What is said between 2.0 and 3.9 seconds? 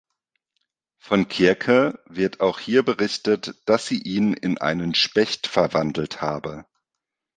wird auch hier berichtet, dass